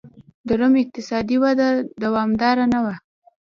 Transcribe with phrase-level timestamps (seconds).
[0.47, 1.67] د روم اقتصادي وده
[2.03, 2.95] دوامداره نه وه.